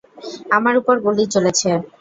আমার 0.51 0.73
উপর 0.81 0.95
গুলি 1.05 1.25
চলেছে। 1.33 1.69